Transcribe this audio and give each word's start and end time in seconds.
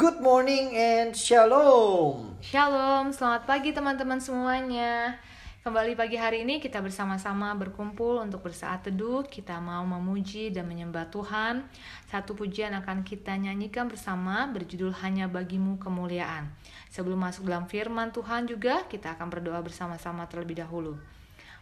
Good 0.00 0.24
morning 0.24 0.72
and 0.72 1.12
shalom. 1.12 2.32
Shalom, 2.40 3.12
selamat 3.12 3.44
pagi 3.44 3.76
teman-teman 3.76 4.16
semuanya. 4.16 5.20
Kembali 5.60 5.92
pagi 5.92 6.16
hari 6.16 6.40
ini 6.40 6.56
kita 6.56 6.80
bersama-sama 6.80 7.52
berkumpul 7.52 8.16
untuk 8.16 8.48
bersaat 8.48 8.88
teduh. 8.88 9.28
Kita 9.28 9.60
mau 9.60 9.84
memuji 9.84 10.48
dan 10.48 10.72
menyembah 10.72 11.12
Tuhan. 11.12 11.68
Satu 12.08 12.32
pujian 12.32 12.72
akan 12.80 13.04
kita 13.04 13.36
nyanyikan 13.36 13.92
bersama 13.92 14.48
berjudul 14.48 14.96
Hanya 15.04 15.28
Bagimu 15.28 15.76
Kemuliaan. 15.76 16.48
Sebelum 16.88 17.20
masuk 17.20 17.44
dalam 17.44 17.68
firman 17.68 18.08
Tuhan 18.08 18.48
juga 18.48 18.88
kita 18.88 19.20
akan 19.20 19.28
berdoa 19.28 19.60
bersama-sama 19.60 20.24
terlebih 20.24 20.64
dahulu. 20.64 20.96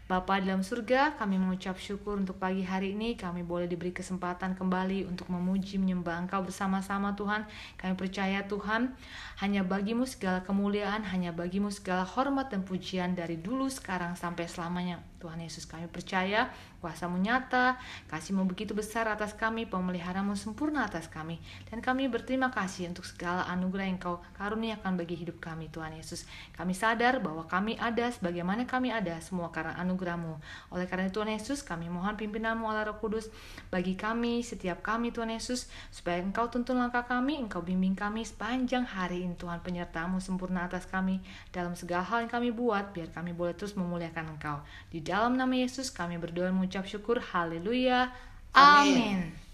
Bapa 0.09 0.41
dalam 0.41 0.65
surga, 0.65 1.21
kami 1.21 1.37
mengucap 1.37 1.77
syukur 1.77 2.17
untuk 2.17 2.41
pagi 2.41 2.65
hari 2.65 2.97
ini. 2.97 3.13
Kami 3.13 3.45
boleh 3.45 3.69
diberi 3.69 3.93
kesempatan 3.93 4.57
kembali 4.57 5.05
untuk 5.05 5.29
memuji, 5.29 5.77
menyembah 5.77 6.25
Engkau 6.25 6.49
bersama-sama 6.49 7.13
Tuhan. 7.13 7.45
Kami 7.77 7.93
percaya 7.93 8.41
Tuhan, 8.49 8.97
hanya 9.45 9.61
bagimu 9.69 10.09
segala 10.09 10.41
kemuliaan, 10.49 11.05
hanya 11.13 11.37
bagimu 11.37 11.69
segala 11.69 12.09
hormat 12.09 12.49
dan 12.49 12.65
pujian 12.65 13.13
dari 13.13 13.37
dulu, 13.37 13.69
sekarang, 13.69 14.17
sampai 14.17 14.49
selamanya. 14.49 15.05
Tuhan 15.19 15.43
Yesus 15.43 15.67
kami 15.67 15.91
percaya 15.91 16.51
kuasamu 16.79 17.19
nyata, 17.19 17.75
kasihmu 18.07 18.47
begitu 18.47 18.71
besar 18.71 19.11
atas 19.11 19.35
kami, 19.35 19.67
pemeliharamu 19.67 20.39
sempurna 20.39 20.87
atas 20.87 21.11
kami. 21.11 21.43
Dan 21.67 21.83
kami 21.83 22.07
berterima 22.07 22.55
kasih 22.55 22.87
untuk 22.87 23.03
segala 23.03 23.43
anugerah 23.51 23.87
yang 23.91 23.99
kau 23.99 24.23
karuniakan 24.39 24.95
bagi 24.95 25.19
hidup 25.19 25.43
kami 25.43 25.67
Tuhan 25.75 25.99
Yesus. 25.99 26.23
Kami 26.55 26.71
sadar 26.73 27.19
bahwa 27.19 27.51
kami 27.51 27.75
ada 27.83 28.07
sebagaimana 28.07 28.63
kami 28.63 28.95
ada 28.95 29.19
semua 29.19 29.51
karena 29.51 29.75
anugerahmu. 29.83 30.39
Oleh 30.71 30.87
karena 30.87 31.11
Tuhan 31.11 31.35
Yesus 31.35 31.67
kami 31.67 31.91
mohon 31.91 32.15
pimpinanmu 32.15 32.63
Allah 32.71 32.95
Roh 32.95 33.03
Kudus 33.03 33.27
bagi 33.75 33.99
kami, 33.99 34.47
setiap 34.47 34.87
kami 34.87 35.11
Tuhan 35.11 35.35
Yesus, 35.35 35.67
supaya 35.91 36.23
engkau 36.23 36.47
tuntun 36.47 36.79
langkah 36.79 37.03
kami, 37.03 37.43
engkau 37.43 37.59
bimbing 37.59 37.99
kami 37.99 38.23
sepanjang 38.23 38.87
hari 38.87 39.27
ini 39.27 39.35
Tuhan 39.35 39.67
penyertamu 39.67 40.23
sempurna 40.23 40.71
atas 40.71 40.87
kami 40.87 41.19
dalam 41.51 41.75
segala 41.75 42.07
hal 42.07 42.23
yang 42.23 42.31
kami 42.31 42.55
buat, 42.55 42.95
biar 42.95 43.11
kami 43.11 43.35
boleh 43.35 43.59
terus 43.59 43.75
memuliakan 43.75 44.39
engkau. 44.39 44.63
Di 44.95 45.03
dalam 45.09 45.41
nama 45.41 45.57
Yesus 45.57 45.89
kami 45.89 46.21
berdoa 46.21 46.53
dan 46.53 46.61
mengucap 46.61 46.85
syukur. 46.85 47.17
Haleluya. 47.33 48.13
Amin. 48.53 49.33
Kau 49.33 49.48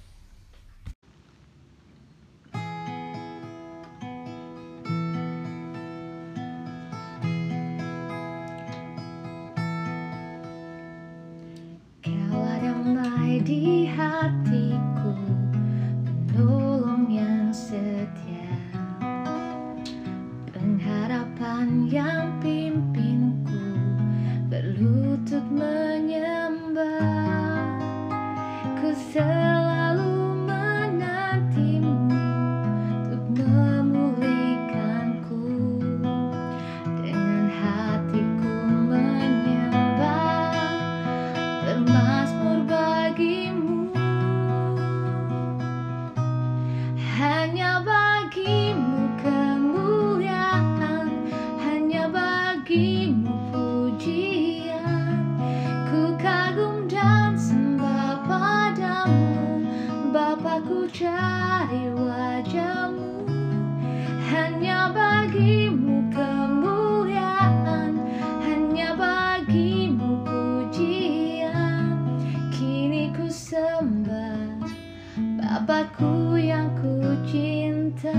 Bapakku 75.54 76.34
yang 76.34 76.66
ku 76.82 77.14
cinta 77.30 78.10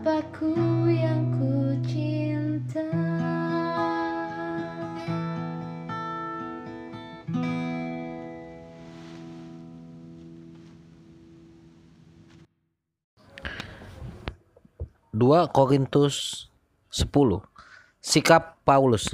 Bapakku 0.00 0.56
yang 0.88 1.28
ku 1.36 1.76
cinta? 1.84 2.80
Dua 15.12 15.44
Korintus 15.52 16.48
10 16.88 17.12
Sikap 18.00 18.56
Paulus. 18.64 19.12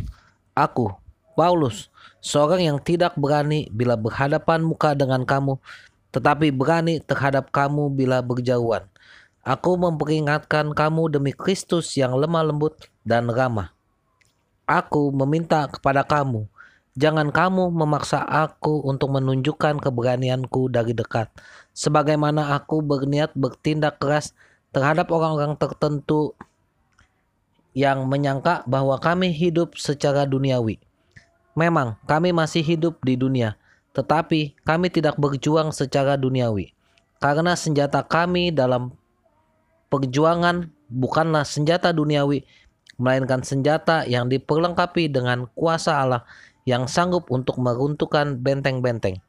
Aku, 0.54 0.94
Paulus, 1.34 1.90
seorang 2.22 2.62
yang 2.62 2.78
tidak 2.78 3.18
berani 3.18 3.66
bila 3.74 3.98
berhadapan 3.98 4.62
muka 4.62 4.94
dengan 4.94 5.26
kamu, 5.26 5.58
tetapi 6.14 6.54
berani 6.54 7.02
terhadap 7.02 7.50
kamu 7.50 7.90
bila 7.90 8.22
berjauhan. 8.22 8.86
Aku 9.46 9.78
memperingatkan 9.78 10.74
kamu 10.74 11.14
demi 11.14 11.30
Kristus 11.30 11.94
yang 11.94 12.18
lemah 12.18 12.50
lembut 12.50 12.90
dan 13.06 13.30
ramah. 13.30 13.70
Aku 14.66 15.14
meminta 15.14 15.70
kepada 15.70 16.02
kamu, 16.02 16.50
Jangan 16.96 17.28
kamu 17.28 17.76
memaksa 17.76 18.24
aku 18.24 18.80
untuk 18.80 19.12
menunjukkan 19.12 19.84
keberanianku 19.84 20.72
dari 20.72 20.96
dekat, 20.96 21.28
sebagaimana 21.76 22.56
aku 22.56 22.80
berniat 22.80 23.36
bertindak 23.36 24.00
keras 24.00 24.32
terhadap 24.72 25.12
orang-orang 25.12 25.60
tertentu 25.60 26.32
yang 27.76 28.08
menyangka 28.08 28.64
bahwa 28.64 28.96
kami 28.96 29.28
hidup 29.28 29.76
secara 29.76 30.24
duniawi. 30.24 30.80
Memang 31.52 32.00
kami 32.08 32.32
masih 32.32 32.64
hidup 32.64 32.96
di 33.04 33.12
dunia, 33.20 33.60
tetapi 33.92 34.56
kami 34.64 34.88
tidak 34.88 35.20
berjuang 35.20 35.76
secara 35.76 36.16
duniawi. 36.16 36.72
Karena 37.20 37.52
senjata 37.60 38.00
kami 38.00 38.56
dalam 38.56 38.96
perjuangan 39.88 40.70
bukanlah 40.90 41.46
senjata 41.46 41.90
duniawi, 41.94 42.46
melainkan 42.96 43.44
senjata 43.44 44.06
yang 44.08 44.30
diperlengkapi 44.30 45.12
dengan 45.12 45.46
kuasa 45.52 46.00
Allah 46.00 46.22
yang 46.66 46.90
sanggup 46.90 47.30
untuk 47.30 47.60
meruntuhkan 47.62 48.42
benteng-benteng. 48.42 49.22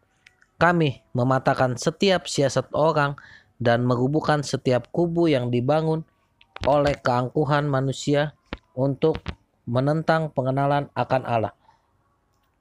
Kami 0.58 1.06
mematahkan 1.14 1.78
setiap 1.78 2.26
siasat 2.26 2.74
orang 2.74 3.14
dan 3.62 3.86
merubuhkan 3.86 4.42
setiap 4.42 4.90
kubu 4.90 5.30
yang 5.30 5.54
dibangun 5.54 6.02
oleh 6.66 6.98
keangkuhan 6.98 7.70
manusia 7.70 8.34
untuk 8.74 9.22
menentang 9.70 10.34
pengenalan 10.34 10.90
akan 10.98 11.24
Allah. 11.30 11.54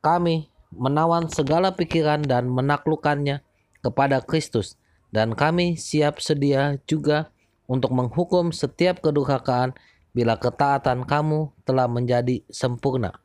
Kami 0.04 0.52
menawan 0.76 1.32
segala 1.32 1.72
pikiran 1.72 2.20
dan 2.20 2.52
menaklukkannya 2.52 3.40
kepada 3.80 4.20
Kristus 4.20 4.76
dan 5.14 5.32
kami 5.32 5.78
siap 5.78 6.20
sedia 6.20 6.76
juga 6.84 7.32
untuk 7.66 7.94
menghukum 7.94 8.54
setiap 8.54 9.02
kedurhakaan 9.02 9.74
bila 10.16 10.38
ketaatan 10.40 11.04
kamu 11.04 11.52
telah 11.68 11.84
menjadi 11.86 12.40
sempurna. 12.48 13.18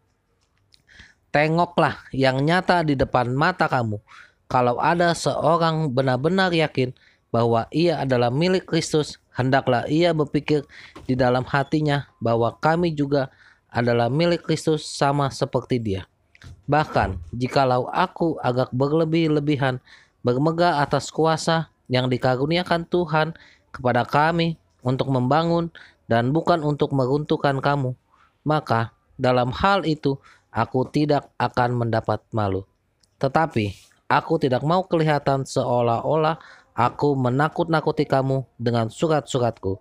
Tengoklah 1.32 1.96
yang 2.12 2.44
nyata 2.44 2.84
di 2.84 3.00
depan 3.00 3.32
mata 3.32 3.72
kamu. 3.72 4.04
Kalau 4.52 4.76
ada 4.84 5.16
seorang 5.16 5.88
benar-benar 5.88 6.52
yakin 6.52 6.92
bahwa 7.32 7.72
ia 7.72 8.04
adalah 8.04 8.28
milik 8.28 8.68
Kristus, 8.68 9.16
hendaklah 9.32 9.88
ia 9.88 10.12
berpikir 10.12 10.68
di 11.08 11.16
dalam 11.16 11.48
hatinya 11.48 12.12
bahwa 12.20 12.52
kami 12.60 12.92
juga 12.92 13.32
adalah 13.72 14.12
milik 14.12 14.44
Kristus 14.44 14.84
sama 14.84 15.32
seperti 15.32 15.80
dia. 15.80 16.04
Bahkan, 16.68 17.16
jikalau 17.32 17.88
aku 17.88 18.36
agak 18.44 18.68
berlebih-lebihan 18.76 19.80
bermegah 20.28 20.84
atas 20.84 21.08
kuasa 21.08 21.72
yang 21.88 22.12
dikaruniakan 22.12 22.84
Tuhan 22.88 23.32
kepada 23.72 24.06
kami 24.06 24.60
untuk 24.84 25.10
membangun 25.10 25.72
dan 26.12 26.36
bukan 26.36 26.60
untuk 26.62 26.92
meruntuhkan 26.92 27.64
kamu, 27.64 27.96
maka 28.44 28.92
dalam 29.16 29.52
hal 29.56 29.88
itu 29.88 30.20
aku 30.52 30.84
tidak 30.92 31.32
akan 31.40 31.88
mendapat 31.88 32.20
malu. 32.36 32.68
Tetapi 33.18 33.72
aku 34.12 34.42
tidak 34.42 34.66
mau 34.68 34.84
kelihatan 34.84 35.48
seolah-olah 35.48 36.36
aku 36.76 37.16
menakut-nakuti 37.16 38.04
kamu 38.08 38.44
dengan 38.60 38.92
surat-suratku. 38.92 39.80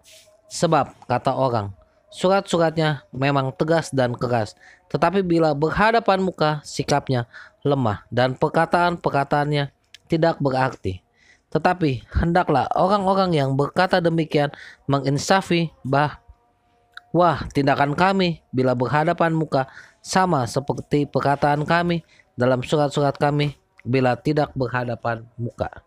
Sebab, 0.51 1.07
kata 1.07 1.35
orang, 1.35 1.71
surat-suratnya 2.11 3.07
memang 3.15 3.55
tegas 3.55 3.95
dan 3.95 4.19
keras, 4.19 4.59
tetapi 4.91 5.23
bila 5.23 5.55
berhadapan 5.55 6.19
muka, 6.19 6.59
sikapnya 6.67 7.31
lemah 7.63 8.03
dan 8.11 8.35
perkataan-perkataannya 8.35 9.71
tidak 10.11 10.43
berarti. 10.43 11.07
Tetapi 11.51 12.07
hendaklah 12.15 12.71
orang-orang 12.79 13.35
yang 13.35 13.59
berkata 13.59 13.99
demikian 13.99 14.55
menginsafi 14.87 15.75
bah 15.83 16.23
Wah, 17.11 17.43
tindakan 17.51 17.99
kami 17.99 18.39
bila 18.55 18.79
berhadapan 18.79 19.35
muka 19.35 19.67
sama 19.99 20.47
seperti 20.47 21.11
perkataan 21.11 21.67
kami 21.67 22.07
dalam 22.39 22.63
surat-surat 22.63 23.19
kami 23.19 23.59
bila 23.83 24.15
tidak 24.15 24.55
berhadapan 24.55 25.27
muka. 25.35 25.83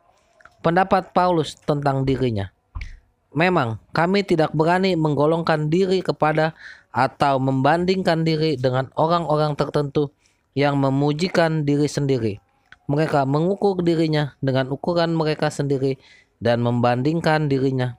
Pendapat 0.60 1.16
Paulus 1.16 1.56
tentang 1.64 2.04
dirinya. 2.04 2.52
Memang 3.32 3.80
kami 3.96 4.28
tidak 4.28 4.52
berani 4.52 5.00
menggolongkan 5.00 5.72
diri 5.72 6.04
kepada 6.04 6.54
atau 6.94 7.40
membandingkan 7.40 8.22
diri 8.28 8.60
dengan 8.60 8.92
orang-orang 8.94 9.56
tertentu 9.56 10.14
yang 10.54 10.78
memujikan 10.78 11.66
diri 11.66 11.90
sendiri. 11.90 12.38
Mereka 12.92 13.24
mengukur 13.24 13.80
dirinya 13.80 14.36
dengan 14.44 14.68
ukuran 14.72 15.16
mereka 15.16 15.48
sendiri 15.48 15.96
dan 16.44 16.60
membandingkan 16.60 17.48
dirinya 17.48 17.96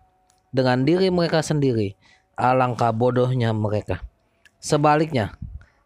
dengan 0.53 0.85
diri 0.85 1.09
mereka 1.09 1.41
sendiri 1.41 1.97
Alangkah 2.35 2.91
bodohnya 2.91 3.55
mereka. 3.55 4.03
Sebaliknya, 4.59 5.39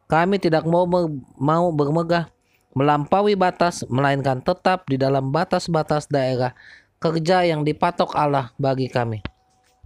kami 0.08 0.40
tidak 0.40 0.64
mau 0.64 0.88
mau 1.36 1.68
bermegah 1.68 2.32
melampaui 2.72 3.36
batas 3.36 3.84
melainkan 3.92 4.40
tetap 4.40 4.88
di 4.88 4.96
dalam 4.96 5.28
batas-batas 5.28 6.08
daerah 6.08 6.56
kerja 6.96 7.44
yang 7.44 7.68
dipatok 7.68 8.16
Allah 8.16 8.48
bagi 8.56 8.88
kami 8.88 9.20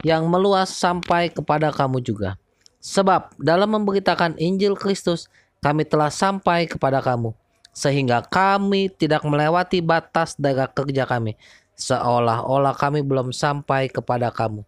yang 0.06 0.26
meluas 0.30 0.70
sampai 0.70 1.34
kepada 1.34 1.74
kamu 1.74 1.98
juga. 1.98 2.38
Sebab 2.82 3.34
dalam 3.38 3.74
memberitakan 3.74 4.38
Injil 4.38 4.78
Kristus 4.78 5.26
kami 5.62 5.82
telah 5.82 6.10
sampai 6.10 6.70
kepada 6.70 7.02
kamu 7.02 7.34
sehingga 7.72 8.20
kami 8.28 8.92
tidak 8.92 9.24
melewati 9.24 9.80
batas 9.80 10.36
daerah 10.36 10.68
kerja 10.68 11.08
kami 11.08 11.36
seolah-olah 11.82 12.76
kami 12.76 13.02
belum 13.02 13.34
sampai 13.34 13.90
kepada 13.90 14.30
kamu. 14.30 14.62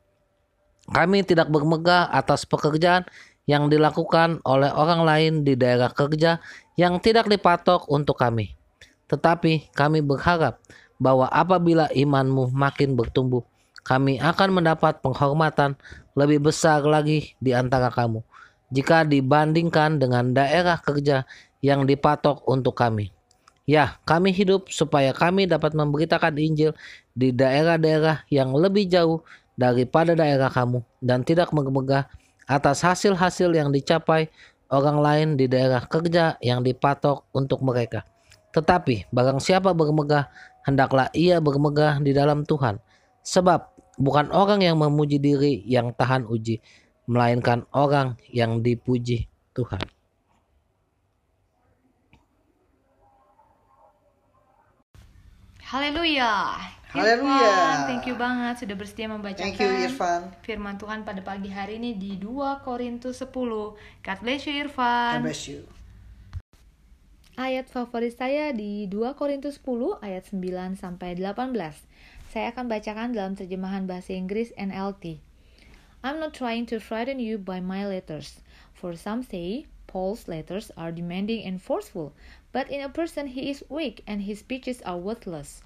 Kami 0.91 1.19
tidak 1.25 1.49
bermegah 1.49 2.12
atas 2.12 2.45
pekerjaan 2.45 3.09
yang 3.49 3.69
dilakukan 3.73 4.41
oleh 4.45 4.69
orang 4.73 5.05
lain 5.05 5.33
di 5.45 5.56
daerah 5.56 5.89
kerja 5.93 6.41
yang 6.77 7.01
tidak 7.01 7.29
dipatok 7.29 7.89
untuk 7.89 8.21
kami. 8.21 8.53
Tetapi 9.09 9.73
kami 9.73 10.05
berharap 10.05 10.61
bahwa 11.00 11.29
apabila 11.29 11.89
imanmu 11.93 12.53
makin 12.53 12.97
bertumbuh, 12.97 13.45
kami 13.85 14.21
akan 14.21 14.61
mendapat 14.61 15.00
penghormatan 15.00 15.77
lebih 16.17 16.53
besar 16.53 16.85
lagi 16.85 17.37
di 17.41 17.53
antara 17.53 17.93
kamu 17.93 18.25
jika 18.75 19.07
dibandingkan 19.07 20.03
dengan 20.03 20.35
daerah 20.35 20.81
kerja 20.83 21.23
yang 21.64 21.88
dipatok 21.88 22.44
untuk 22.44 22.76
kami. 22.76 23.08
Ya, 23.64 23.96
kami 24.05 24.37
hidup 24.37 24.69
supaya 24.69 25.16
kami 25.16 25.49
dapat 25.49 25.72
memberitakan 25.72 26.37
Injil 26.37 26.76
di 27.16 27.32
daerah-daerah 27.32 28.28
yang 28.28 28.52
lebih 28.52 28.84
jauh 28.84 29.25
daripada 29.56 30.12
daerah 30.12 30.52
kamu 30.52 30.84
dan 31.00 31.25
tidak 31.25 31.49
megah 31.56 32.05
atas 32.44 32.84
hasil-hasil 32.84 33.49
yang 33.56 33.72
dicapai 33.72 34.28
orang 34.69 35.00
lain 35.00 35.28
di 35.40 35.49
daerah 35.49 35.81
kerja 35.88 36.37
yang 36.44 36.61
dipatok 36.61 37.25
untuk 37.32 37.64
mereka. 37.64 38.05
Tetapi 38.52 39.08
barang 39.08 39.40
siapa 39.40 39.72
bermegah, 39.72 40.28
hendaklah 40.69 41.08
ia 41.16 41.40
bermegah 41.40 42.05
di 42.05 42.12
dalam 42.12 42.44
Tuhan. 42.44 42.76
Sebab 43.25 43.73
bukan 43.97 44.28
orang 44.37 44.61
yang 44.61 44.76
memuji 44.76 45.16
diri 45.16 45.64
yang 45.64 45.97
tahan 45.97 46.28
uji, 46.28 46.61
melainkan 47.09 47.64
orang 47.73 48.21
yang 48.28 48.61
dipuji 48.61 49.25
Tuhan. 49.56 49.94
Haleluya. 55.75 56.54
Haleluya. 56.95 57.90
Thank 57.90 58.07
you 58.07 58.14
banget 58.14 58.62
sudah 58.62 58.78
bersedia 58.78 59.11
membacakan 59.11 59.43
Thank 59.43 59.59
you 59.59 59.90
Irfan. 59.90 60.31
firman 60.47 60.78
Tuhan 60.78 61.02
pada 61.02 61.19
pagi 61.19 61.50
hari 61.50 61.83
ini 61.83 61.99
di 61.99 62.14
2 62.14 62.62
Korintus 62.62 63.19
10. 63.19 63.35
God 64.07 64.19
bless 64.23 64.47
you 64.47 64.54
God 64.54 64.71
Irfan. 64.71 65.19
bless 65.26 65.50
you. 65.50 65.66
Ayat 67.35 67.66
favorit 67.66 68.14
saya 68.14 68.54
di 68.54 68.87
2 68.87 69.19
Korintus 69.19 69.59
10 69.59 69.99
ayat 69.99 70.31
9 70.31 70.78
sampai 70.78 71.19
18. 71.19 71.43
Saya 72.31 72.54
akan 72.54 72.71
bacakan 72.71 73.11
dalam 73.11 73.35
terjemahan 73.35 73.90
bahasa 73.90 74.14
Inggris 74.14 74.54
NLT. 74.54 75.19
I'm 76.07 76.23
not 76.23 76.38
trying 76.38 76.71
to 76.71 76.78
frighten 76.78 77.19
you 77.19 77.35
by 77.35 77.59
my 77.59 77.83
letters, 77.83 78.38
for 78.78 78.95
some 78.95 79.26
say 79.26 79.66
Paul's 79.95 80.27
letters 80.27 80.73
are 80.77 80.91
demanding 80.91 81.45
and 81.45 81.63
forceful, 81.63 82.15
but 82.51 82.69
in 82.69 82.81
a 82.81 82.89
person 82.89 83.29
he 83.29 83.49
is 83.49 83.63
weak 83.69 84.03
and 84.09 84.23
his 84.23 84.41
speeches 84.41 84.83
are 84.83 84.99
worthless. 84.99 85.63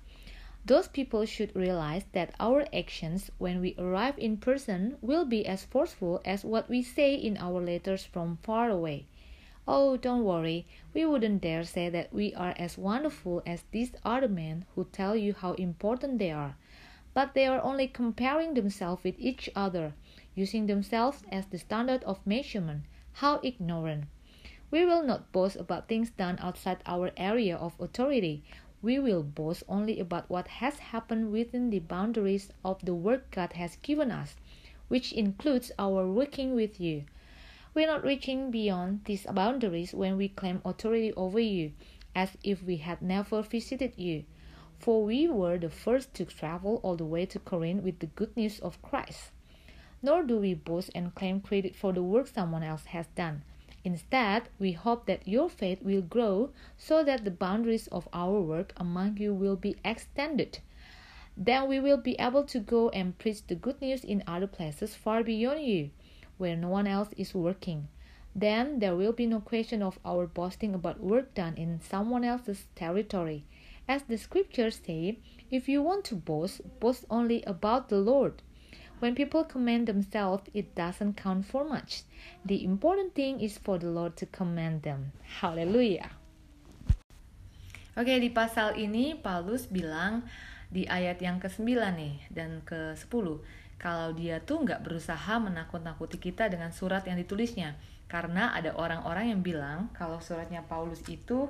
Those 0.67 0.87
people 0.87 1.25
should 1.25 1.57
realize 1.57 2.05
that 2.13 2.35
our 2.39 2.67
actions 2.71 3.31
when 3.39 3.63
we 3.63 3.75
arrive 3.79 4.19
in 4.19 4.37
person 4.37 4.99
will 5.01 5.25
be 5.25 5.47
as 5.47 5.65
forceful 5.65 6.21
as 6.27 6.45
what 6.45 6.69
we 6.69 6.83
say 6.83 7.15
in 7.15 7.39
our 7.39 7.59
letters 7.63 8.05
from 8.05 8.37
far 8.43 8.69
away. 8.69 9.07
Oh, 9.67 9.97
don't 9.97 10.25
worry, 10.25 10.67
we 10.93 11.07
wouldn't 11.07 11.41
dare 11.41 11.65
say 11.65 11.89
that 11.89 12.13
we 12.13 12.35
are 12.35 12.55
as 12.59 12.77
wonderful 12.77 13.43
as 13.47 13.65
these 13.71 13.93
other 14.05 14.29
men 14.29 14.67
who 14.75 14.85
tell 14.93 15.17
you 15.17 15.33
how 15.33 15.55
important 15.55 16.19
they 16.19 16.33
are. 16.33 16.55
But 17.15 17.33
they 17.33 17.47
are 17.47 17.63
only 17.63 17.89
comparing 17.89 18.53
themselves 18.53 19.03
with 19.03 19.15
each 19.19 19.49
other, 19.57 19.95
using 20.35 20.67
themselves 20.67 21.23
as 21.33 21.47
the 21.47 21.57
standard 21.57 22.05
of 22.05 22.27
measurement. 22.27 22.83
How 23.13 23.41
ignorant! 23.43 24.05
We 24.71 24.85
will 24.85 25.03
not 25.03 25.33
boast 25.33 25.57
about 25.57 25.89
things 25.89 26.11
done 26.11 26.39
outside 26.41 26.83
our 26.85 27.11
area 27.17 27.57
of 27.57 27.81
authority. 27.81 28.45
We 28.83 28.99
will 28.99 29.23
boast 29.23 29.63
only 29.69 29.99
about 29.99 30.29
what 30.29 30.49
has 30.49 30.79
happened 30.79 31.33
within 31.33 31.71
the 31.71 31.79
boundaries 31.79 32.51
of 32.65 32.85
the 32.85 32.95
work 32.95 33.31
God 33.31 33.55
has 33.55 33.77
given 33.77 34.11
us, 34.11 34.37
which 34.89 35.13
includes 35.13 35.73
our 35.79 36.07
working 36.07 36.55
with 36.55 36.81
you. 36.81 37.05
We're 37.75 37.87
not 37.87 38.05
reaching 38.05 38.51
beyond 38.51 39.05
these 39.05 39.25
boundaries 39.25 39.95
when 39.95 40.17
we 40.17 40.29
claim 40.29 40.61
authority 40.65 41.13
over 41.15 41.41
you. 41.41 41.73
as 42.15 42.37
if 42.43 42.63
we 42.63 42.79
had 42.79 43.01
never 43.01 43.43
visited 43.43 43.93
you. 43.97 44.25
For 44.79 45.05
we 45.05 45.29
were 45.29 45.59
the 45.59 45.71
first 45.71 46.15
to 46.15 46.25
travel 46.25 46.81
all 46.83 46.97
the 46.97 47.05
way 47.05 47.27
to 47.27 47.39
Corinth 47.39 47.85
with 47.85 48.01
the 48.01 48.07
good 48.07 48.37
news 48.37 48.59
of 48.61 48.83
Christ. 48.83 49.31
Nor 50.03 50.25
do 50.25 50.39
we 50.39 50.55
boast 50.55 50.91
and 50.95 51.15
claim 51.15 51.41
credit 51.41 51.77
for 51.77 51.93
the 51.93 52.03
work 52.03 52.27
someone 52.27 52.63
else 52.63 52.87
has 52.87 53.07
done. 53.15 53.43
Instead, 53.85 54.49
we 54.59 54.73
hope 54.73 55.07
that 55.07 55.27
your 55.27 55.49
faith 55.49 55.83
will 55.83 56.03
grow 56.03 56.51
so 56.77 57.05
that 57.05 57.25
the 57.25 57.31
boundaries 57.31 57.87
of 57.89 58.09
our 58.13 58.41
work 58.41 58.73
among 58.77 59.17
you 59.17 59.33
will 59.33 59.57
be 59.57 59.77
extended. 59.85 60.59
Then 61.37 61.69
we 61.69 61.79
will 61.79 61.97
be 61.97 62.19
able 62.19 62.43
to 62.45 62.59
go 62.59 62.89
and 62.89 63.17
preach 63.17 63.47
the 63.47 63.55
good 63.55 63.81
news 63.81 64.03
in 64.03 64.25
other 64.27 64.49
places 64.49 64.97
far 64.97 65.23
beyond 65.23 65.63
you, 65.63 65.91
where 66.37 66.57
no 66.57 66.69
one 66.69 66.89
else 66.89 67.11
is 67.17 67.35
working. 67.35 67.89
Then 68.35 68.81
there 68.81 68.97
will 68.97 69.13
be 69.13 69.27
no 69.27 69.41
question 69.41 69.83
of 69.83 69.99
our 70.05 70.27
boasting 70.27 70.75
about 70.75 71.01
work 71.01 71.35
done 71.35 71.57
in 71.57 71.81
someone 71.81 72.25
else's 72.25 72.67
territory. 72.75 73.45
As 73.89 74.03
the 74.03 74.19
scriptures 74.19 74.81
say, 74.85 75.19
if 75.51 75.69
you 75.69 75.83
want 75.83 76.05
to 76.07 76.15
boast, 76.15 76.61
boast 76.81 77.05
only 77.09 77.43
about 77.45 77.89
the 77.89 77.99
Lord. 77.99 78.43
When 78.99 79.15
people 79.15 79.47
commend 79.47 79.87
themselves, 79.87 80.51
it 80.51 80.75
doesn't 80.75 81.15
count 81.15 81.47
for 81.47 81.63
much. 81.63 82.03
The 82.43 82.67
important 82.67 83.15
thing 83.15 83.39
is 83.39 83.55
for 83.55 83.79
the 83.79 83.87
Lord 83.87 84.19
to 84.19 84.27
commend 84.27 84.83
them. 84.83 85.15
Hallelujah. 85.39 86.11
Oke, 87.95 88.19
di 88.19 88.31
pasal 88.31 88.75
ini 88.75 89.15
Paulus 89.15 89.71
bilang 89.71 90.27
di 90.67 90.83
ayat 90.87 91.23
yang 91.23 91.39
ke-9 91.39 91.79
nih 91.95 92.15
dan 92.31 92.63
ke-10 92.67 93.27
kalau 93.79 94.11
dia 94.15 94.43
tuh 94.43 94.67
nggak 94.67 94.83
berusaha 94.83 95.39
menakut-nakuti 95.39 96.19
kita 96.19 96.51
dengan 96.51 96.75
surat 96.75 97.07
yang 97.07 97.17
ditulisnya 97.17 97.79
karena 98.11 98.51
ada 98.53 98.75
orang-orang 98.75 99.31
yang 99.31 99.41
bilang 99.41 99.91
kalau 99.95 100.19
suratnya 100.19 100.67
Paulus 100.67 101.01
itu 101.07 101.47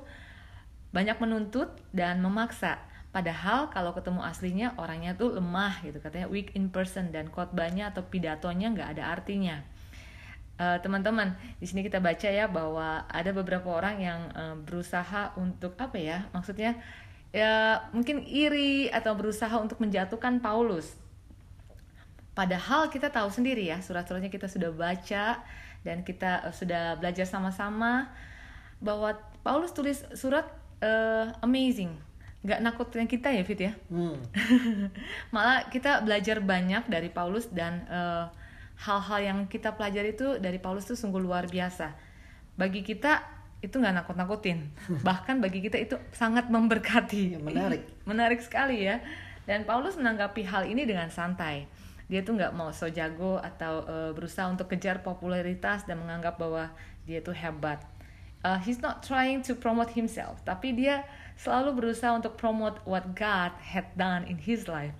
banyak 0.92 1.20
menuntut 1.20 1.72
dan 1.92 2.20
memaksa 2.20 2.80
Padahal 3.08 3.72
kalau 3.72 3.96
ketemu 3.96 4.20
aslinya 4.20 4.76
orangnya 4.76 5.16
tuh 5.16 5.40
lemah 5.40 5.80
gitu 5.80 5.96
katanya 5.96 6.28
weak 6.28 6.52
in 6.52 6.68
person 6.68 7.08
dan 7.08 7.32
khotbahnya 7.32 7.88
atau 7.88 8.04
pidatonya 8.04 8.68
nggak 8.72 8.88
ada 8.98 9.04
artinya. 9.16 9.64
eh, 10.58 10.78
teman-teman 10.82 11.38
di 11.62 11.70
sini 11.70 11.86
kita 11.86 12.02
baca 12.02 12.26
ya 12.26 12.50
bahwa 12.50 13.06
ada 13.06 13.30
beberapa 13.30 13.70
orang 13.70 13.96
yang 14.02 14.20
uh, 14.34 14.56
berusaha 14.58 15.30
untuk 15.38 15.78
apa 15.78 15.94
ya 15.94 16.26
maksudnya 16.34 16.74
ya 17.30 17.86
mungkin 17.94 18.26
iri 18.26 18.90
atau 18.90 19.14
berusaha 19.14 19.54
untuk 19.54 19.78
menjatuhkan 19.78 20.42
Paulus. 20.42 20.98
Padahal 22.34 22.90
kita 22.90 23.06
tahu 23.06 23.30
sendiri 23.30 23.70
ya 23.70 23.78
surat-suratnya 23.78 24.34
kita 24.34 24.50
sudah 24.50 24.74
baca 24.74 25.46
dan 25.86 26.02
kita 26.02 26.50
uh, 26.50 26.54
sudah 26.54 26.98
belajar 26.98 27.24
sama-sama 27.24 28.10
bahwa 28.82 29.14
Paulus 29.46 29.70
tulis 29.70 30.02
surat 30.18 30.44
uh, 30.82 31.30
amazing 31.38 32.07
nggak 32.38 32.60
nakutin 32.62 33.10
kita 33.10 33.34
ya 33.34 33.42
Fit 33.42 33.58
ya? 33.58 33.72
Hmm. 33.90 34.14
malah 35.34 35.66
kita 35.68 36.06
belajar 36.06 36.38
banyak 36.38 36.86
dari 36.86 37.10
Paulus 37.10 37.50
dan 37.50 37.82
eh, 37.90 38.24
hal-hal 38.78 39.18
yang 39.18 39.38
kita 39.50 39.74
pelajari 39.74 40.14
itu 40.14 40.38
dari 40.38 40.62
Paulus 40.62 40.86
itu 40.86 40.94
sungguh 40.94 41.18
luar 41.18 41.50
biasa. 41.50 41.98
Bagi 42.54 42.86
kita 42.86 43.26
itu 43.58 43.74
nggak 43.74 43.94
nakut-nakutin. 44.02 44.70
Bahkan 45.08 45.42
bagi 45.42 45.58
kita 45.58 45.82
itu 45.82 45.98
sangat 46.14 46.46
memberkati. 46.46 47.34
Ya, 47.34 47.40
menarik. 47.42 47.82
Menarik 48.10 48.38
sekali 48.38 48.86
ya. 48.86 49.02
Dan 49.48 49.66
Paulus 49.66 49.98
menanggapi 49.98 50.46
hal 50.46 50.68
ini 50.70 50.86
dengan 50.86 51.10
santai. 51.10 51.66
Dia 52.06 52.22
tuh 52.22 52.38
nggak 52.38 52.54
mau 52.54 52.70
so 52.72 52.88
jago 52.88 53.36
atau 53.42 53.84
uh, 53.84 54.10
berusaha 54.14 54.48
untuk 54.48 54.70
kejar 54.70 55.04
popularitas 55.04 55.84
dan 55.84 56.00
menganggap 56.00 56.38
bahwa 56.40 56.70
dia 57.04 57.20
tuh 57.20 57.34
hebat. 57.34 57.82
Uh, 58.46 58.56
he's 58.62 58.78
not 58.78 59.02
trying 59.02 59.42
to 59.42 59.58
promote 59.58 59.90
himself 59.98 60.38
tapi 60.46 60.70
dia 60.70 61.02
selalu 61.38 61.78
berusaha 61.78 62.10
untuk 62.10 62.34
promote 62.34 62.82
what 62.82 63.14
God 63.14 63.54
had 63.62 63.86
done 63.94 64.26
in 64.26 64.42
his 64.42 64.66
life. 64.66 64.92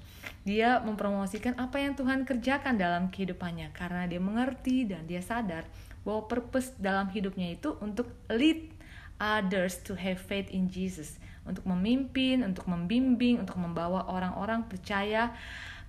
Dia 0.47 0.79
mempromosikan 0.81 1.59
apa 1.59 1.83
yang 1.83 1.99
Tuhan 1.99 2.23
kerjakan 2.23 2.79
dalam 2.79 3.11
kehidupannya 3.11 3.75
karena 3.75 4.07
dia 4.07 4.23
mengerti 4.23 4.87
dan 4.87 5.05
dia 5.05 5.21
sadar 5.21 5.67
bahwa 6.07 6.31
purpose 6.31 6.73
dalam 6.79 7.11
hidupnya 7.11 7.53
itu 7.53 7.75
untuk 7.83 8.09
lead 8.31 8.71
others 9.19 9.83
to 9.83 9.99
have 9.99 10.17
faith 10.17 10.47
in 10.55 10.71
Jesus, 10.71 11.19
untuk 11.43 11.67
memimpin, 11.67 12.47
untuk 12.47 12.71
membimbing, 12.71 13.43
untuk 13.43 13.59
membawa 13.59 14.07
orang-orang 14.07 14.65
percaya 14.71 15.35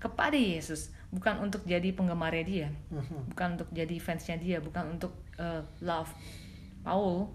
kepada 0.01 0.35
Yesus, 0.35 0.89
bukan 1.13 1.39
untuk 1.45 1.61
jadi 1.63 1.93
penggemarnya 1.93 2.43
dia, 2.43 2.67
mhm. 2.89 3.31
bukan 3.31 3.47
untuk 3.55 3.69
jadi 3.69 3.95
fansnya 4.01 4.41
dia, 4.41 4.57
bukan 4.59 4.97
untuk 4.97 5.13
uh, 5.37 5.61
love 5.85 6.09
Paul, 6.81 7.29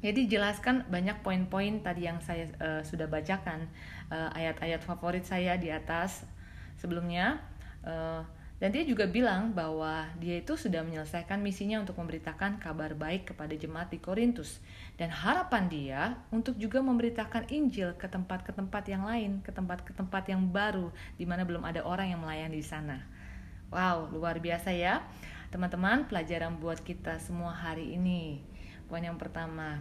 jadi 0.00 0.26
jelaskan 0.26 0.88
banyak 0.88 1.20
poin-poin 1.20 1.84
tadi 1.84 2.08
yang 2.08 2.18
saya 2.24 2.48
uh, 2.56 2.80
sudah 2.80 3.04
bacakan 3.04 3.68
eh, 4.08 4.30
ayat-ayat 4.32 4.80
favorit 4.80 5.28
saya 5.28 5.60
di 5.60 5.68
atas 5.68 6.24
sebelumnya 6.80 7.36
uh, 7.84 8.24
dan 8.60 8.76
dia 8.76 8.84
juga 8.84 9.08
bilang 9.08 9.56
bahwa 9.56 10.04
dia 10.20 10.44
itu 10.44 10.52
sudah 10.52 10.84
menyelesaikan 10.84 11.40
misinya 11.40 11.80
untuk 11.80 11.96
memberitakan 11.96 12.60
kabar 12.60 12.92
baik 12.92 13.32
kepada 13.32 13.56
jemaat 13.56 13.88
di 13.88 13.96
Korintus 13.96 14.60
dan 15.00 15.08
harapan 15.08 15.64
dia 15.72 16.00
untuk 16.28 16.60
juga 16.60 16.84
memberitakan 16.84 17.48
Injil 17.48 17.96
ke 17.96 18.04
tempat 18.04 18.44
ke 18.44 18.52
tempat 18.52 18.84
yang 18.84 19.08
lain, 19.08 19.40
ke 19.40 19.48
tempat 19.48 19.80
ke 19.80 19.96
tempat 19.96 20.28
yang 20.28 20.44
baru 20.52 20.92
di 21.16 21.24
mana 21.24 21.48
belum 21.48 21.64
ada 21.64 21.80
orang 21.88 22.12
yang 22.12 22.20
melayani 22.20 22.60
di 22.60 22.66
sana. 22.68 23.00
Wow, 23.72 24.12
luar 24.12 24.36
biasa 24.36 24.76
ya. 24.76 25.08
Teman-teman, 25.48 26.04
pelajaran 26.04 26.60
buat 26.60 26.84
kita 26.84 27.16
semua 27.16 27.56
hari 27.56 27.96
ini 27.96 28.44
Poin 28.90 29.06
yang 29.06 29.14
pertama, 29.14 29.78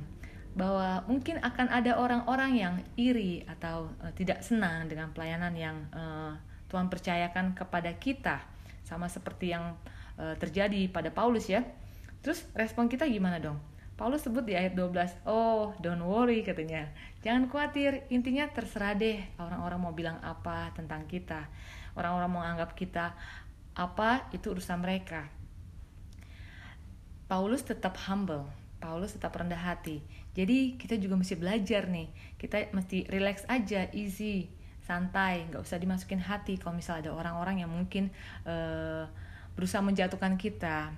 bahwa 0.54 1.02
mungkin 1.10 1.42
akan 1.42 1.68
ada 1.74 1.98
orang-orang 1.98 2.52
yang 2.54 2.76
iri 2.94 3.42
atau 3.50 3.90
uh, 4.06 4.14
tidak 4.14 4.46
senang 4.46 4.86
dengan 4.86 5.10
pelayanan 5.10 5.54
yang 5.58 5.78
uh, 5.90 6.38
Tuhan 6.70 6.94
percayakan 6.94 7.58
kepada 7.58 7.90
kita, 7.98 8.38
sama 8.86 9.10
seperti 9.10 9.50
yang 9.50 9.74
uh, 10.22 10.38
terjadi 10.38 10.86
pada 10.94 11.10
Paulus 11.10 11.50
ya. 11.50 11.66
Terus 12.22 12.46
respon 12.54 12.86
kita 12.86 13.10
gimana 13.10 13.42
dong? 13.42 13.58
Paulus 13.98 14.24
sebut 14.24 14.48
di 14.48 14.56
ayat 14.56 14.80
12, 14.80 15.28
oh 15.28 15.76
don't 15.84 16.06
worry 16.06 16.40
katanya. 16.46 16.88
Jangan 17.20 17.52
khawatir, 17.52 18.08
intinya 18.08 18.48
terserah 18.48 18.96
deh 18.96 19.20
orang-orang 19.36 19.80
mau 19.82 19.92
bilang 19.92 20.22
apa 20.24 20.72
tentang 20.72 21.04
kita. 21.04 21.52
Orang-orang 22.00 22.32
mau 22.32 22.46
anggap 22.46 22.80
kita 22.80 23.12
apa, 23.76 24.32
itu 24.32 24.56
urusan 24.56 24.80
mereka. 24.80 25.28
Paulus 27.28 27.62
tetap 27.62 28.00
humble, 28.08 28.48
Paulus 28.80 29.16
tetap 29.16 29.36
rendah 29.36 29.60
hati. 29.60 30.02
Jadi 30.34 30.80
kita 30.80 30.96
juga 30.96 31.20
mesti 31.20 31.36
belajar 31.36 31.92
nih. 31.92 32.08
Kita 32.40 32.72
mesti 32.72 33.06
relax 33.12 33.44
aja, 33.52 33.92
easy, 33.92 34.48
santai, 34.88 35.46
nggak 35.52 35.62
usah 35.62 35.78
dimasukin 35.78 36.24
hati. 36.24 36.58
Kalau 36.58 36.74
misalnya 36.74 37.12
ada 37.12 37.20
orang-orang 37.20 37.62
yang 37.62 37.70
mungkin 37.70 38.10
uh, 38.48 39.06
berusaha 39.54 39.84
menjatuhkan 39.84 40.40
kita 40.40 40.96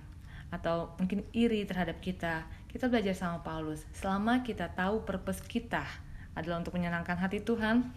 atau 0.53 0.93
mungkin 0.99 1.25
iri 1.33 1.65
terhadap 1.65 1.99
kita, 1.99 2.45
kita 2.69 2.87
belajar 2.87 3.15
sama 3.17 3.41
Paulus. 3.41 3.83
Selama 3.97 4.45
kita 4.45 4.71
tahu 4.71 5.03
purpose 5.03 5.41
kita 5.43 5.83
adalah 6.37 6.63
untuk 6.63 6.75
menyenangkan 6.75 7.19
hati 7.19 7.43
Tuhan, 7.43 7.91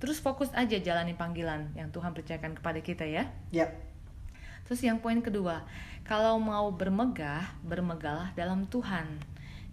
terus 0.00 0.20
fokus 0.20 0.52
aja 0.52 0.80
jalani 0.80 1.16
panggilan 1.16 1.72
yang 1.76 1.92
Tuhan 1.92 2.12
percayakan 2.12 2.56
kepada 2.56 2.80
kita 2.80 3.04
ya. 3.04 3.28
Ya. 3.52 3.72
Terus 4.64 4.80
yang 4.80 5.00
poin 5.00 5.20
kedua, 5.20 5.64
kalau 6.04 6.36
mau 6.40 6.68
bermegah, 6.72 7.56
bermegahlah 7.64 8.32
dalam 8.36 8.68
Tuhan. 8.68 9.20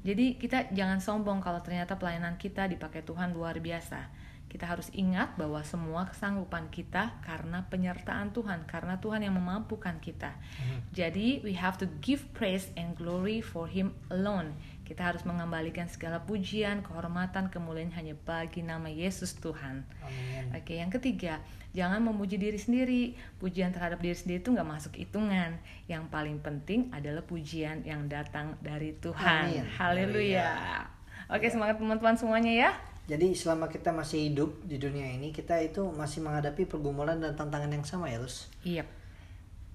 Jadi 0.01 0.35
kita 0.39 0.73
jangan 0.73 0.97
sombong 0.97 1.43
kalau 1.43 1.61
ternyata 1.61 1.99
pelayanan 1.99 2.35
kita 2.35 2.65
dipakai 2.65 3.05
Tuhan 3.05 3.35
luar 3.35 3.61
biasa. 3.61 4.09
Kita 4.51 4.67
harus 4.67 4.91
ingat 4.91 5.39
bahwa 5.39 5.63
semua 5.63 6.11
kesanggupan 6.11 6.67
kita 6.67 7.23
karena 7.23 7.63
penyertaan 7.71 8.35
Tuhan, 8.35 8.67
karena 8.67 8.99
Tuhan 8.99 9.23
yang 9.23 9.39
memampukan 9.39 9.95
kita. 10.03 10.35
Hmm. 10.35 10.83
Jadi 10.91 11.39
we 11.39 11.55
have 11.55 11.79
to 11.79 11.87
give 12.03 12.27
praise 12.35 12.67
and 12.75 12.99
glory 12.99 13.39
for 13.39 13.71
Him 13.71 13.95
alone. 14.11 14.59
Kita 14.91 15.07
harus 15.07 15.23
mengembalikan 15.23 15.87
segala 15.87 16.19
pujian, 16.19 16.83
kehormatan, 16.83 17.47
kemuliaan 17.47 17.95
hanya 17.95 18.11
bagi 18.27 18.59
nama 18.59 18.91
Yesus 18.91 19.39
Tuhan. 19.39 19.87
Amin. 20.03 20.51
Oke, 20.51 20.75
yang 20.75 20.91
ketiga, 20.91 21.39
jangan 21.71 22.03
memuji 22.03 22.35
diri 22.35 22.59
sendiri. 22.59 23.15
Pujian 23.39 23.71
terhadap 23.71 24.03
diri 24.03 24.19
sendiri 24.19 24.43
itu 24.43 24.51
nggak 24.51 24.67
masuk 24.67 24.99
hitungan. 24.99 25.55
Yang 25.87 26.11
paling 26.11 26.43
penting 26.43 26.91
adalah 26.91 27.23
pujian 27.23 27.87
yang 27.87 28.11
datang 28.11 28.59
dari 28.59 28.91
Tuhan. 28.99 29.63
Haleluya. 29.79 30.83
Oke, 31.31 31.47
semangat 31.47 31.79
teman-teman 31.79 32.19
semuanya 32.19 32.51
ya. 32.51 32.71
Jadi 33.07 33.31
selama 33.31 33.71
kita 33.71 33.95
masih 33.95 34.27
hidup 34.27 34.59
di 34.67 34.75
dunia 34.75 35.07
ini, 35.07 35.31
kita 35.31 35.55
itu 35.63 35.87
masih 35.87 36.19
menghadapi 36.19 36.67
pergumulan 36.67 37.15
dan 37.15 37.39
tantangan 37.39 37.71
yang 37.71 37.87
sama 37.87 38.11
ya, 38.11 38.19
Lus? 38.19 38.51
Iya. 38.67 38.83
Yep 38.83 39.00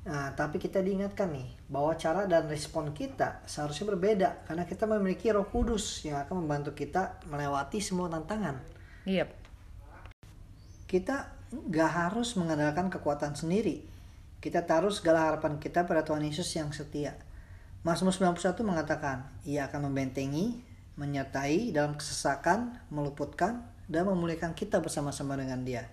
Nah, 0.06 0.30
tapi 0.38 0.62
kita 0.62 0.78
diingatkan 0.78 1.34
nih 1.34 1.50
bahwa 1.66 1.90
cara 1.98 2.30
dan 2.30 2.46
respon 2.46 2.94
kita 2.94 3.42
seharusnya 3.42 3.90
berbeda 3.90 4.46
karena 4.46 4.62
kita 4.62 4.86
memiliki 4.86 5.34
Roh 5.34 5.50
Kudus 5.50 6.06
yang 6.06 6.22
akan 6.22 6.46
membantu 6.46 6.78
kita 6.78 7.18
melewati 7.26 7.82
semua 7.82 8.06
tantangan. 8.06 8.62
Iya. 9.02 9.26
Yep. 9.26 9.28
Kita 10.86 11.16
gak 11.50 11.90
harus 11.90 12.38
mengandalkan 12.38 12.86
kekuatan 12.86 13.34
sendiri. 13.34 13.82
Kita 14.38 14.62
taruh 14.62 14.94
segala 14.94 15.26
harapan 15.26 15.58
kita 15.58 15.82
pada 15.90 16.06
Tuhan 16.06 16.22
Yesus 16.22 16.46
yang 16.54 16.70
setia. 16.70 17.18
Mazmur 17.82 18.14
91 18.14 18.62
mengatakan, 18.62 19.26
Ia 19.42 19.66
akan 19.66 19.90
membentengi 19.90 20.62
menyertai 20.94 21.74
dalam 21.74 21.98
kesesakan, 21.98 22.78
meluputkan, 22.94 23.66
dan 23.90 24.06
memuliakan 24.06 24.54
kita 24.54 24.78
bersama-sama 24.78 25.34
dengan 25.34 25.66
dia. 25.66 25.90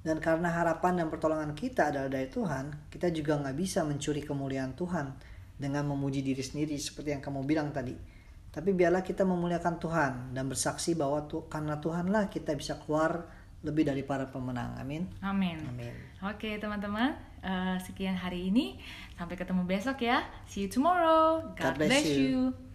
Dan 0.00 0.16
karena 0.16 0.48
harapan 0.48 1.04
dan 1.04 1.12
pertolongan 1.12 1.52
kita 1.52 1.92
adalah 1.92 2.08
dari 2.08 2.28
Tuhan, 2.32 2.88
kita 2.88 3.12
juga 3.12 3.36
nggak 3.36 3.56
bisa 3.56 3.84
mencuri 3.84 4.24
kemuliaan 4.24 4.72
Tuhan 4.72 5.12
dengan 5.60 5.84
memuji 5.84 6.24
diri 6.24 6.40
sendiri 6.40 6.72
seperti 6.80 7.12
yang 7.12 7.20
kamu 7.20 7.44
bilang 7.44 7.68
tadi. 7.68 7.92
Tapi 8.50 8.74
biarlah 8.74 9.04
kita 9.04 9.22
memuliakan 9.28 9.76
Tuhan 9.76 10.12
dan 10.34 10.48
bersaksi 10.48 10.96
bahwa 10.96 11.28
tu 11.28 11.46
karena 11.46 11.78
Tuhanlah 11.78 12.32
kita 12.32 12.56
bisa 12.56 12.80
keluar 12.80 13.28
lebih 13.60 13.84
dari 13.84 14.00
para 14.00 14.24
pemenang. 14.32 14.80
Amin. 14.80 15.04
Amin. 15.20 15.60
Amin. 15.68 15.92
Oke 16.24 16.56
teman-teman, 16.56 17.12
eh, 17.44 17.76
sekian 17.84 18.16
hari 18.16 18.48
ini. 18.48 18.80
Sampai 19.20 19.36
ketemu 19.36 19.68
besok 19.68 20.00
ya. 20.00 20.24
See 20.48 20.64
you 20.64 20.70
tomorrow. 20.72 21.44
God, 21.54 21.76
God 21.76 21.76
bless 21.76 21.92
bless 21.92 22.08
you. 22.08 22.24
you. 22.24 22.69